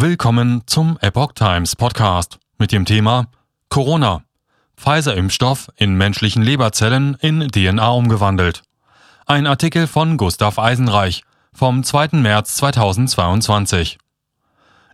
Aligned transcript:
Willkommen 0.00 0.62
zum 0.66 0.96
Epoch 1.00 1.32
Times 1.32 1.74
Podcast 1.74 2.38
mit 2.56 2.70
dem 2.70 2.84
Thema 2.84 3.26
Corona. 3.68 4.22
Pfizer-Impfstoff 4.76 5.72
in 5.74 5.96
menschlichen 5.96 6.40
Leberzellen 6.40 7.16
in 7.20 7.48
DNA 7.48 7.88
umgewandelt. 7.88 8.62
Ein 9.26 9.48
Artikel 9.48 9.88
von 9.88 10.16
Gustav 10.16 10.60
Eisenreich 10.60 11.24
vom 11.52 11.82
2. 11.82 12.10
März 12.12 12.54
2022. 12.58 13.98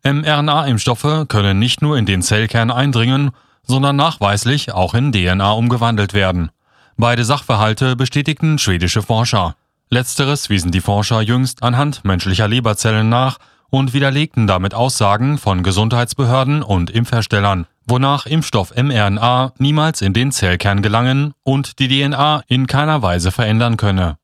mRNA-Impfstoffe 0.04 1.28
können 1.28 1.58
nicht 1.58 1.82
nur 1.82 1.98
in 1.98 2.06
den 2.06 2.22
Zellkern 2.22 2.70
eindringen, 2.70 3.32
sondern 3.62 3.96
nachweislich 3.96 4.72
auch 4.72 4.94
in 4.94 5.12
DNA 5.12 5.52
umgewandelt 5.52 6.14
werden. 6.14 6.50
Beide 6.96 7.26
Sachverhalte 7.26 7.94
bestätigten 7.94 8.58
schwedische 8.58 9.02
Forscher. 9.02 9.54
Letzteres 9.90 10.48
wiesen 10.48 10.70
die 10.70 10.80
Forscher 10.80 11.20
jüngst 11.20 11.62
anhand 11.62 12.06
menschlicher 12.06 12.48
Leberzellen 12.48 13.10
nach 13.10 13.36
und 13.74 13.92
widerlegten 13.92 14.46
damit 14.46 14.72
Aussagen 14.72 15.36
von 15.36 15.64
Gesundheitsbehörden 15.64 16.62
und 16.62 16.90
Impfherstellern, 16.90 17.66
wonach 17.88 18.24
Impfstoff 18.24 18.72
mRNA 18.76 19.52
niemals 19.58 20.00
in 20.00 20.12
den 20.12 20.30
Zellkern 20.30 20.80
gelangen 20.80 21.34
und 21.42 21.80
die 21.80 21.88
DNA 21.88 22.44
in 22.46 22.68
keiner 22.68 23.02
Weise 23.02 23.32
verändern 23.32 23.76
könne. 23.76 24.16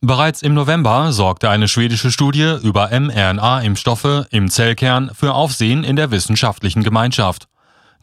Bereits 0.00 0.42
im 0.42 0.54
November 0.54 1.10
sorgte 1.10 1.50
eine 1.50 1.66
schwedische 1.66 2.12
Studie 2.12 2.58
über 2.62 2.90
mRNA-Impfstoffe 2.92 4.28
im 4.30 4.48
Zellkern 4.48 5.10
für 5.12 5.34
Aufsehen 5.34 5.82
in 5.82 5.96
der 5.96 6.12
wissenschaftlichen 6.12 6.84
Gemeinschaft. 6.84 7.48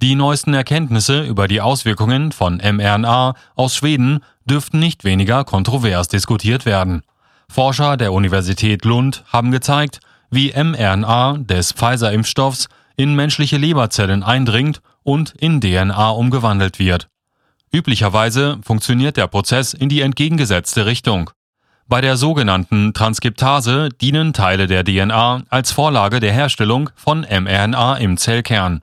Die 0.02 0.16
neuesten 0.16 0.53
Erkenntnisse 0.53 1.21
über 1.21 1.47
die 1.47 1.61
Auswirkungen 1.61 2.33
von 2.33 2.57
mRNA 2.57 3.35
aus 3.55 3.77
Schweden 3.77 4.19
dürften 4.44 4.80
nicht 4.80 5.05
weniger 5.05 5.45
kontrovers 5.45 6.09
diskutiert 6.09 6.66
werden. 6.66 7.03
Forscher 7.47 7.95
der 7.95 8.11
Universität 8.11 8.83
Lund 8.83 9.23
haben 9.31 9.52
gezeigt, 9.52 10.02
wie 10.33 10.51
mRNA 10.51 11.37
des 11.39 11.73
Pfizer-Impfstoffs 11.73 12.67
in 12.95 13.15
menschliche 13.15 13.57
Leberzellen 13.57 14.23
eindringt 14.23 14.81
und 15.03 15.33
in 15.37 15.61
DNA 15.61 16.09
umgewandelt 16.09 16.80
wird. 16.80 17.08
Üblicherweise 17.71 18.59
funktioniert 18.63 19.17
der 19.17 19.27
Prozess 19.27 19.73
in 19.73 19.89
die 19.89 20.02
entgegengesetzte 20.02 20.85
Richtung. 20.85 21.31
Bei 21.88 22.02
der 22.02 22.17
sogenannten 22.17 22.93
Transkriptase 22.93 23.89
dienen 23.89 24.33
Teile 24.33 24.67
der 24.67 24.83
DNA 24.83 25.43
als 25.49 25.71
Vorlage 25.71 26.19
der 26.19 26.31
Herstellung 26.31 26.89
von 26.95 27.21
mRNA 27.21 27.97
im 27.97 28.17
Zellkern. 28.17 28.81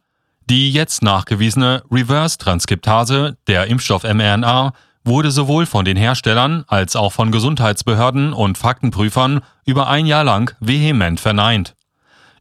Die 0.51 0.71
jetzt 0.73 1.03
nachgewiesene 1.03 1.83
Reverse-Transkriptase 1.91 3.37
der 3.47 3.69
Impfstoff 3.69 4.03
mRNA 4.03 4.73
wurde 5.05 5.31
sowohl 5.31 5.67
von 5.67 5.85
den 5.85 5.97
Herstellern 5.97 6.65
als 6.67 6.97
auch 6.97 7.13
von 7.13 7.33
Gesundheitsbehörden 7.33 8.33
und 8.33 8.59
Faktenprüfern 8.59 9.41
über 9.65 9.89
ein 9.89 10.07
Jahr 10.07 10.25
lang 10.25 10.55
vehement 10.61 11.21
verneint. 11.21 11.75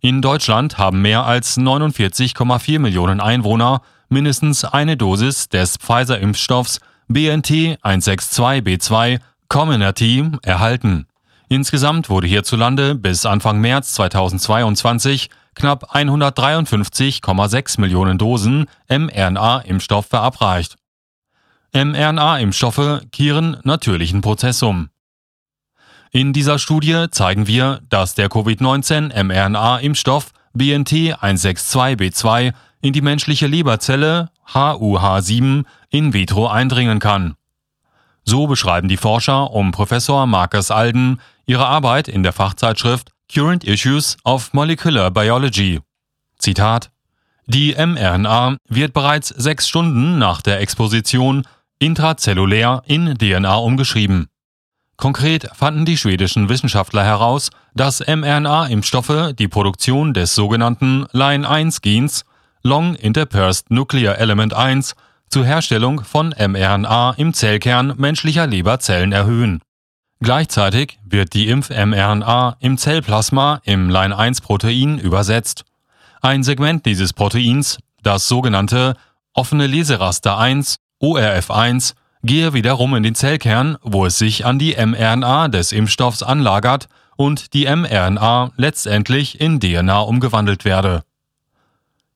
In 0.01 0.21
Deutschland 0.21 0.77
haben 0.77 1.01
mehr 1.01 1.25
als 1.25 1.57
49,4 1.57 2.79
Millionen 2.79 3.19
Einwohner 3.19 3.81
mindestens 4.09 4.63
eine 4.65 4.97
Dosis 4.97 5.49
des 5.49 5.77
Pfizer-Impfstoffs 5.77 6.79
BNT 7.07 7.77
162b2 7.83 9.19
Comirnaty 9.49 10.31
erhalten. 10.43 11.07
Insgesamt 11.49 12.09
wurde 12.09 12.27
hierzulande 12.27 12.95
bis 12.95 13.25
Anfang 13.25 13.59
März 13.59 13.93
2022 13.93 15.29
knapp 15.55 15.95
153,6 15.95 17.81
Millionen 17.81 18.17
Dosen 18.17 18.67
mRNA-Impfstoff 18.87 20.05
verabreicht 20.05 20.75
mRNA-Impfstoffe 21.73 23.01
kehren 23.11 23.57
natürlichen 23.63 24.21
Prozess 24.21 24.63
um. 24.63 24.89
In 26.11 26.33
dieser 26.33 26.57
Studie 26.57 27.05
zeigen 27.11 27.45
wir, 27.45 27.81
dass 27.89 28.15
der 28.15 28.29
Covid-19-mRNA-Impfstoff 28.29 30.31
BNT162b2 30.57 32.53
in 32.81 32.93
die 32.93 33.01
menschliche 33.01 33.47
Leberzelle 33.47 34.29
HUH7 34.51 35.65
in 35.89 36.13
vitro 36.13 36.47
eindringen 36.47 36.99
kann. 36.99 37.35
So 38.23 38.47
beschreiben 38.47 38.87
die 38.87 38.97
Forscher 38.97 39.51
um 39.51 39.71
Professor 39.71 40.25
Marcus 40.25 40.71
Alden 40.71 41.21
ihre 41.45 41.67
Arbeit 41.67 42.07
in 42.07 42.23
der 42.23 42.33
Fachzeitschrift 42.33 43.11
Current 43.31 43.63
Issues 43.63 44.17
of 44.23 44.53
Molecular 44.53 45.11
Biology. 45.11 45.81
Zitat 46.37 46.91
Die 47.45 47.75
mRNA 47.75 48.57
wird 48.67 48.93
bereits 48.93 49.29
sechs 49.29 49.67
Stunden 49.67 50.17
nach 50.17 50.41
der 50.41 50.61
Exposition 50.61 51.43
intrazellulär 51.79 52.83
in 52.85 53.15
DNA 53.17 53.55
umgeschrieben. 53.55 54.27
Konkret 54.97 55.49
fanden 55.53 55.85
die 55.85 55.97
schwedischen 55.97 56.49
Wissenschaftler 56.49 57.05
heraus, 57.05 57.51
dass 57.73 58.05
mRNA-Impfstoffe 58.05 59.33
die 59.33 59.47
Produktion 59.47 60.13
des 60.13 60.35
sogenannten 60.35 61.05
Line-1-Gens 61.13 62.25
Long 62.63 62.95
Interpersed 62.95 63.71
Nuclear 63.71 64.17
Element 64.17 64.53
1 64.53 64.95
zur 65.29 65.45
Herstellung 65.45 66.03
von 66.03 66.35
mRNA 66.37 67.13
im 67.17 67.33
Zellkern 67.33 67.93
menschlicher 67.97 68.45
Leberzellen 68.45 69.13
erhöhen. 69.13 69.61
Gleichzeitig 70.19 70.99
wird 71.05 71.33
die 71.33 71.47
Impf-mRNA 71.47 72.57
im 72.59 72.77
Zellplasma 72.77 73.61
im 73.63 73.89
Line-1-Protein 73.89 74.99
übersetzt. 74.99 75.63
Ein 76.21 76.43
Segment 76.43 76.85
dieses 76.85 77.13
Proteins, 77.13 77.77
das 78.03 78.27
sogenannte 78.27 78.95
offene 79.33 79.67
Leseraster 79.67 80.37
1 80.37 80.75
ORF1 81.01 81.93
gehe 82.23 82.53
wiederum 82.53 82.95
in 82.95 83.03
den 83.03 83.15
Zellkern, 83.15 83.77
wo 83.81 84.05
es 84.05 84.17
sich 84.17 84.45
an 84.45 84.59
die 84.59 84.75
mRNA 84.75 85.47
des 85.47 85.71
Impfstoffs 85.71 86.23
anlagert 86.23 86.87
und 87.15 87.53
die 87.53 87.65
mRNA 87.65 88.51
letztendlich 88.57 89.39
in 89.39 89.59
DNA 89.59 89.99
umgewandelt 89.99 90.65
werde. 90.65 91.03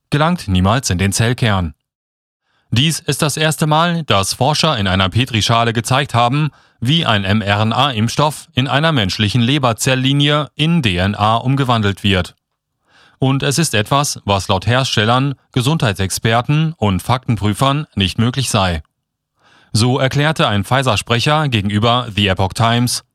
Gelangt 0.09 0.47
niemals 0.47 0.89
in 0.89 0.97
den 0.97 1.13
Zellkern. 1.13 1.73
Dies 2.71 2.99
ist 2.99 3.21
das 3.21 3.37
erste 3.37 3.67
Mal, 3.67 4.03
dass 4.03 4.33
Forscher 4.33 4.77
in 4.77 4.87
einer 4.87 5.09
Petrischale 5.09 5.73
gezeigt 5.73 6.13
haben, 6.13 6.49
wie 6.79 7.05
ein 7.05 7.21
mRNA-Impfstoff 7.21 8.49
in 8.53 8.67
einer 8.67 8.91
menschlichen 8.91 9.41
Leberzellinie 9.41 10.49
in 10.55 10.81
DNA 10.81 11.35
umgewandelt 11.37 12.03
wird. 12.03 12.35
Und 13.23 13.41
es 13.41 13.57
ist 13.57 13.73
etwas, 13.73 14.19
was 14.25 14.49
laut 14.49 14.67
Herstellern, 14.67 15.35
Gesundheitsexperten 15.53 16.73
und 16.73 17.01
Faktenprüfern 17.01 17.87
nicht 17.95 18.19
möglich 18.19 18.49
sei. 18.49 18.83
So 19.71 19.97
erklärte 19.97 20.49
ein 20.49 20.65
Pfizer-Sprecher 20.65 21.47
gegenüber 21.47 22.09
The 22.13 22.27
Epoch 22.27 22.51
Times, 22.51 23.05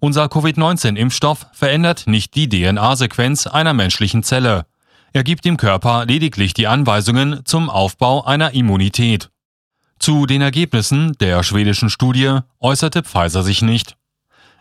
unser 0.00 0.28
Covid-19-Impfstoff 0.28 1.46
verändert 1.52 2.08
nicht 2.08 2.34
die 2.34 2.48
DNA-Sequenz 2.48 3.46
einer 3.46 3.74
menschlichen 3.74 4.24
Zelle. 4.24 4.66
Er 5.12 5.22
gibt 5.22 5.44
dem 5.44 5.56
Körper 5.56 6.04
lediglich 6.04 6.52
die 6.54 6.66
Anweisungen 6.66 7.42
zum 7.44 7.70
Aufbau 7.70 8.24
einer 8.24 8.54
Immunität. 8.54 9.30
Zu 10.00 10.26
den 10.26 10.42
Ergebnissen 10.42 11.12
der 11.20 11.44
schwedischen 11.44 11.90
Studie 11.90 12.40
äußerte 12.58 13.04
Pfizer 13.04 13.44
sich 13.44 13.62
nicht. 13.62 13.94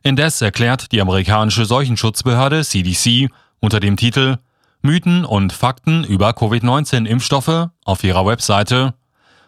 Indes 0.03 0.39
erklärt 0.43 0.91
die 0.91 1.01
amerikanische 1.01 1.65
Seuchenschutzbehörde 1.65 2.63
CDC 2.63 3.31
unter 3.59 3.79
dem 3.79 3.97
Titel 3.97 4.37
Mythen 4.83 5.23
und 5.23 5.53
Fakten 5.53 6.03
über 6.03 6.33
Covid-19-Impfstoffe 6.33 7.69
auf 7.85 8.03
ihrer 8.03 8.25
Webseite. 8.25 8.93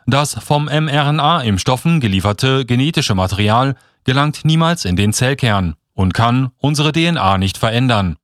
Das 0.08 0.34
vom 0.34 0.66
mRNA-Impfstoffen 0.66 2.00
gelieferte 2.00 2.66
genetische 2.66 3.16
Material 3.16 3.76
gelangt 4.06 4.46
niemals 4.46 4.86
in 4.86 4.96
den 4.96 5.12
Zellkern 5.12 5.76
und 5.94 6.14
kann 6.14 6.52
unsere 6.58 6.94
DNA 6.94 7.38
nicht 7.38 7.58
verändern. 7.58 8.16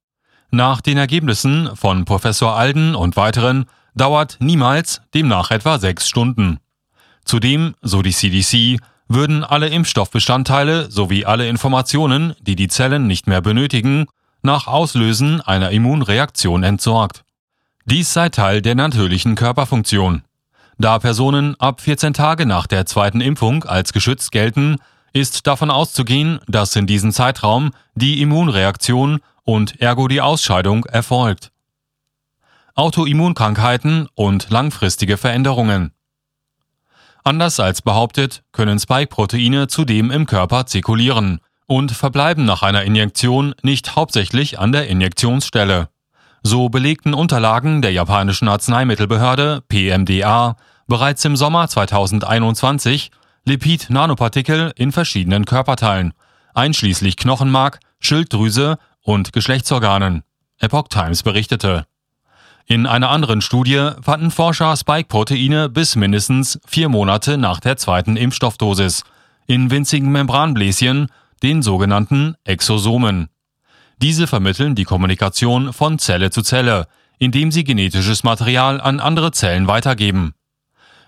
Nach 0.51 0.79
den 0.79 0.97
Ergebnissen 0.97 1.75
von 1.75 2.05
Professor 2.05 2.55
Alden 2.55 2.95
und 2.95 3.17
weiteren 3.17 3.65
dauert 3.93 4.37
niemals 4.39 5.01
demnach 5.13 5.51
etwa 5.51 5.79
sechs 5.79 6.07
Stunden. 6.07 6.59
Zudem, 7.25 7.75
so 7.81 8.01
die 8.01 8.13
CDC, 8.13 8.81
würden 9.09 9.43
alle 9.43 9.67
Impfstoffbestandteile 9.67 10.89
sowie 10.89 11.25
alle 11.25 11.49
Informationen, 11.49 12.35
die 12.41 12.55
die 12.55 12.69
Zellen 12.69 13.07
nicht 13.07 13.27
mehr 13.27 13.41
benötigen, 13.41 14.05
nach 14.41 14.67
Auslösen 14.67 15.41
einer 15.41 15.71
Immunreaktion 15.71 16.63
entsorgt. 16.63 17.23
Dies 17.85 18.13
sei 18.13 18.29
Teil 18.29 18.61
der 18.61 18.75
natürlichen 18.75 19.35
Körperfunktion. 19.35 20.23
Da 20.77 20.99
Personen 20.99 21.55
ab 21.59 21.81
14 21.81 22.13
Tage 22.13 22.45
nach 22.45 22.67
der 22.67 22.85
zweiten 22.85 23.21
Impfung 23.21 23.63
als 23.63 23.93
geschützt 23.93 24.31
gelten, 24.31 24.77
ist 25.13 25.45
davon 25.47 25.69
auszugehen, 25.69 26.39
dass 26.47 26.75
in 26.75 26.87
diesem 26.87 27.11
Zeitraum 27.11 27.71
die 27.95 28.21
Immunreaktion 28.21 29.19
und 29.43 29.81
ergo 29.81 30.07
die 30.07 30.21
Ausscheidung 30.21 30.85
erfolgt. 30.85 31.51
Autoimmunkrankheiten 32.75 34.07
und 34.15 34.49
langfristige 34.49 35.17
Veränderungen. 35.17 35.91
Anders 37.23 37.59
als 37.59 37.81
behauptet, 37.81 38.43
können 38.51 38.79
Spike-Proteine 38.79 39.67
zudem 39.67 40.09
im 40.09 40.25
Körper 40.25 40.65
zirkulieren, 40.65 41.41
und 41.67 41.91
verbleiben 41.91 42.45
nach 42.45 42.63
einer 42.63 42.83
Injektion 42.83 43.55
nicht 43.61 43.95
hauptsächlich 43.95 44.59
an 44.59 44.71
der 44.71 44.87
Injektionsstelle. 44.87 45.89
So 46.43 46.69
belegten 46.69 47.13
Unterlagen 47.13 47.81
der 47.81 47.91
japanischen 47.91 48.47
Arzneimittelbehörde 48.47 49.61
PMDA 49.67 50.55
bereits 50.87 51.23
im 51.25 51.35
Sommer 51.35 51.67
2021 51.67 53.11
Lipid-Nanopartikel 53.45 54.71
in 54.75 54.91
verschiedenen 54.91 55.45
Körperteilen, 55.45 56.13
einschließlich 56.53 57.15
Knochenmark, 57.17 57.79
Schilddrüse 57.99 58.77
und 59.01 59.33
Geschlechtsorganen. 59.33 60.23
Epoch 60.59 60.87
Times 60.89 61.23
berichtete. 61.23 61.85
In 62.65 62.85
einer 62.85 63.09
anderen 63.09 63.41
Studie 63.41 63.89
fanden 64.01 64.31
Forscher 64.31 64.75
Spike-Proteine 64.77 65.69
bis 65.69 65.95
mindestens 65.95 66.59
vier 66.65 66.89
Monate 66.89 67.37
nach 67.37 67.59
der 67.59 67.77
zweiten 67.77 68.15
Impfstoffdosis 68.15 69.03
in 69.47 69.71
winzigen 69.71 70.11
Membranbläschen, 70.11 71.07
den 71.43 71.61
sogenannten 71.61 72.35
Exosomen. 72.43 73.29
Diese 73.97 74.27
vermitteln 74.27 74.75
die 74.75 74.83
Kommunikation 74.83 75.73
von 75.73 75.99
Zelle 75.99 76.31
zu 76.31 76.41
Zelle, 76.41 76.87
indem 77.19 77.51
sie 77.51 77.63
genetisches 77.63 78.23
Material 78.23 78.81
an 78.81 78.99
andere 78.99 79.31
Zellen 79.31 79.67
weitergeben. 79.67 80.33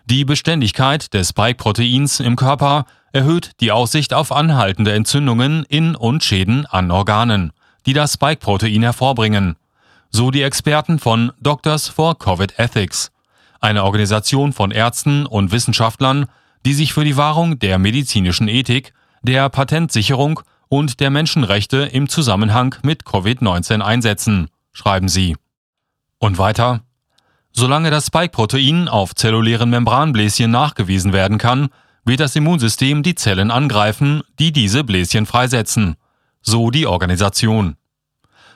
Die 0.05 0.25
Beständigkeit 0.25 1.13
des 1.13 1.29
Spike-Proteins 1.29 2.19
im 2.19 2.35
Körper 2.35 2.85
erhöht 3.13 3.51
die 3.61 3.71
Aussicht 3.71 4.13
auf 4.13 4.31
anhaltende 4.31 4.93
Entzündungen 4.93 5.65
in 5.69 5.95
und 5.95 6.23
Schäden 6.23 6.65
an 6.65 6.91
Organen, 6.91 7.53
die 7.85 7.93
das 7.93 8.13
Spike-Protein 8.13 8.83
hervorbringen 8.83 9.55
so 10.13 10.29
die 10.29 10.43
Experten 10.43 10.99
von 10.99 11.31
Doctors 11.41 11.87
for 11.89 12.17
Covid 12.17 12.59
Ethics, 12.59 13.11
eine 13.59 13.83
Organisation 13.83 14.53
von 14.53 14.69
Ärzten 14.69 15.25
und 15.25 15.51
Wissenschaftlern, 15.51 16.27
die 16.67 16.73
sich 16.73 16.93
für 16.93 17.03
die 17.03 17.17
Wahrung 17.17 17.57
der 17.57 17.79
medizinischen 17.79 18.47
Ethik, 18.47 18.93
der 19.23 19.49
Patentsicherung 19.49 20.41
und 20.67 20.99
der 20.99 21.09
Menschenrechte 21.09 21.77
im 21.77 22.09
Zusammenhang 22.09 22.75
mit 22.83 23.03
Covid-19 23.03 23.81
einsetzen, 23.81 24.49
schreiben 24.73 25.07
sie. 25.07 25.35
Und 26.19 26.37
weiter, 26.37 26.81
solange 27.51 27.89
das 27.89 28.07
Spike-Protein 28.07 28.87
auf 28.87 29.15
zellulären 29.15 29.69
Membranbläschen 29.69 30.51
nachgewiesen 30.51 31.13
werden 31.13 31.37
kann, 31.37 31.69
wird 32.05 32.19
das 32.19 32.35
Immunsystem 32.35 33.01
die 33.01 33.15
Zellen 33.15 33.49
angreifen, 33.49 34.23
die 34.39 34.51
diese 34.51 34.83
Bläschen 34.83 35.25
freisetzen, 35.25 35.95
so 36.41 36.69
die 36.69 36.85
Organisation. 36.85 37.77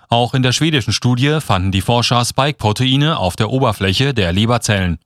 Auch 0.09 0.33
in 0.33 0.43
der 0.43 0.51
schwedischen 0.51 0.93
Studie 0.93 1.39
fanden 1.39 1.71
die 1.71 1.81
Forscher 1.81 2.23
Spike-Proteine 2.25 3.17
auf 3.17 3.35
der 3.35 3.49
Oberfläche 3.49 4.13
der 4.13 4.33
Leberzellen. 4.33 4.99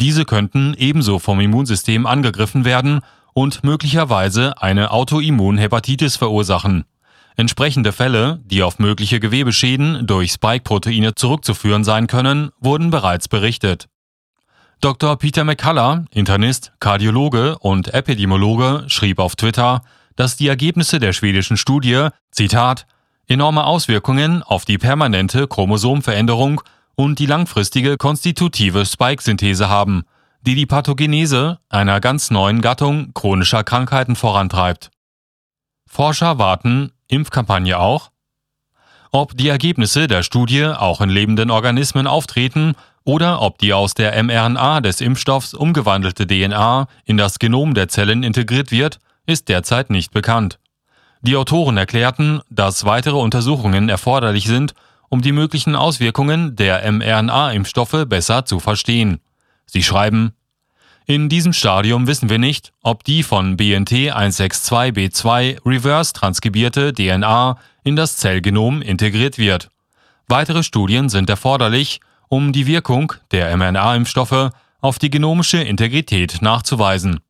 Diese 0.00 0.24
könnten 0.24 0.74
ebenso 0.78 1.18
vom 1.18 1.40
Immunsystem 1.40 2.06
angegriffen 2.06 2.64
werden 2.64 3.00
und 3.34 3.64
möglicherweise 3.64 4.60
eine 4.62 4.90
Autoimmunhepatitis 4.92 6.16
verursachen. 6.16 6.84
Entsprechende 7.36 7.92
Fälle, 7.92 8.40
die 8.44 8.62
auf 8.62 8.78
mögliche 8.78 9.18
Gewebeschäden 9.18 10.06
durch 10.06 10.32
Spike-Proteine 10.32 11.16
zurückzuführen 11.16 11.82
sein 11.82 12.06
können, 12.06 12.50
wurden 12.60 12.90
bereits 12.90 13.28
berichtet. 13.28 13.88
Dr. 14.80 15.16
Peter 15.16 15.44
McCullough, 15.44 16.04
Internist, 16.12 16.72
Kardiologe 16.78 17.58
und 17.58 17.92
Epidemiologe, 17.92 18.84
schrieb 18.86 19.18
auf 19.18 19.34
Twitter, 19.34 19.82
dass 20.14 20.36
die 20.36 20.46
Ergebnisse 20.46 21.00
der 21.00 21.12
schwedischen 21.12 21.56
Studie, 21.56 22.08
Zitat, 22.30 22.86
enorme 23.26 23.64
Auswirkungen 23.64 24.42
auf 24.42 24.64
die 24.64 24.78
permanente 24.78 25.48
Chromosomveränderung 25.48 26.60
und 26.94 27.18
die 27.18 27.26
langfristige 27.26 27.96
konstitutive 27.96 28.86
Spike-Synthese 28.86 29.68
haben, 29.68 30.04
die 30.46 30.54
die 30.54 30.66
Pathogenese 30.66 31.58
einer 31.70 32.00
ganz 32.00 32.30
neuen 32.30 32.60
Gattung 32.60 33.14
chronischer 33.14 33.64
Krankheiten 33.64 34.14
vorantreibt. 34.14 34.90
Forscher 35.86 36.38
warten, 36.38 36.92
Impfkampagne 37.08 37.78
auch? 37.78 38.10
Ob 39.10 39.36
die 39.36 39.48
Ergebnisse 39.48 40.06
der 40.06 40.22
Studie 40.22 40.66
auch 40.66 41.00
in 41.00 41.08
lebenden 41.08 41.50
Organismen 41.50 42.06
auftreten 42.06 42.74
oder 43.04 43.40
ob 43.40 43.58
die 43.58 43.72
aus 43.72 43.94
der 43.94 44.22
mRNA 44.22 44.80
des 44.82 45.00
Impfstoffs 45.00 45.54
umgewandelte 45.54 46.26
DNA 46.26 46.88
in 47.04 47.16
das 47.16 47.38
Genom 47.38 47.72
der 47.72 47.88
Zellen 47.88 48.22
integriert 48.22 48.70
wird, 48.70 48.98
ist 49.26 49.48
derzeit 49.48 49.88
nicht 49.88 50.12
bekannt. 50.12 50.58
Die 51.22 51.36
Autoren 51.36 51.78
erklärten, 51.78 52.40
dass 52.50 52.84
weitere 52.84 53.16
Untersuchungen 53.16 53.88
erforderlich 53.88 54.46
sind, 54.46 54.74
um 55.08 55.22
die 55.22 55.32
möglichen 55.32 55.74
Auswirkungen 55.74 56.54
der 56.56 56.90
mRNA-Impfstoffe 56.90 58.04
besser 58.06 58.44
zu 58.44 58.60
verstehen. 58.60 59.20
Sie 59.66 59.82
schreiben, 59.82 60.34
in 61.06 61.28
diesem 61.28 61.52
Stadium 61.52 62.06
wissen 62.06 62.30
wir 62.30 62.38
nicht, 62.38 62.72
ob 62.82 63.04
die 63.04 63.22
von 63.22 63.58
BNT 63.58 63.92
162b2 64.14 65.58
reverse 65.66 66.14
transkribierte 66.14 66.94
DNA 66.94 67.58
in 67.82 67.94
das 67.94 68.16
Zellgenom 68.16 68.80
integriert 68.80 69.36
wird. 69.36 69.68
Weitere 70.28 70.62
Studien 70.62 71.10
sind 71.10 71.28
erforderlich, 71.28 72.00
um 72.28 72.52
die 72.54 72.66
Wirkung 72.66 73.12
der 73.32 73.54
mRNA-Impfstoffe 73.54 74.50
auf 74.80 74.98
die 74.98 75.10
genomische 75.10 75.58
Integrität 75.58 76.40
nachzuweisen. 76.40 77.20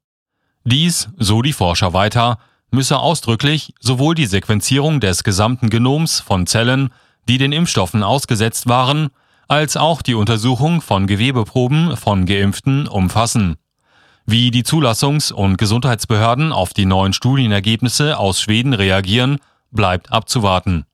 Dies, 0.63 1.09
so 1.19 1.43
die 1.43 1.53
Forscher 1.53 1.93
weiter, 1.93 2.39
müsse 2.71 2.99
ausdrücklich 2.99 3.75
sowohl 3.81 4.15
die 4.15 4.27
Sequenzierung 4.27 5.01
des 5.01 5.25
gesamten 5.25 5.69
Genoms 5.69 6.21
von 6.21 6.47
Zellen, 6.47 6.91
die 7.29 7.39
den 7.39 7.53
Impfstoffen 7.53 8.05
ausgesetzt 8.05 8.69
waren, 8.69 9.11
als 9.55 9.77
auch 9.77 10.03
die 10.03 10.17
Untersuchung 10.17 10.81
von 10.81 11.07
Gewebeproben 11.07 11.97
von 11.97 12.27
Geimpften 12.27 12.89
umfassen. 12.89 13.55
Wie 14.27 14.51
die 14.51 14.65
Zulassungs- 14.65 15.33
und 15.33 15.59
Gesundheitsbehörden 15.59 16.51
auf 16.51 16.75
die 16.75 16.87
neuen 16.87 17.13
Studienergebnisse 17.13 18.19
aus 18.19 18.41
Schweden 18.41 18.73
reagieren, 18.73 19.39
bleibt 19.71 20.11
abzuwarten. 20.11 20.87